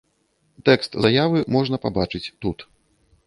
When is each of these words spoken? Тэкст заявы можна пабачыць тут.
Тэкст 0.69 0.95
заявы 1.03 1.39
можна 1.55 1.79
пабачыць 1.85 2.23
тут. 2.47 2.57